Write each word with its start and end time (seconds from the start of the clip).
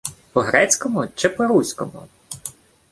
—По-грецькому 0.33 1.07
чи 1.15 1.29
по-руському? 1.29 2.03